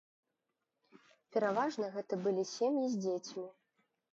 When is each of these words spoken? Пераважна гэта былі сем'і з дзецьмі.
Пераважна 1.35 1.91
гэта 1.99 2.13
былі 2.25 2.43
сем'і 2.55 2.85
з 2.95 3.01
дзецьмі. 3.05 3.47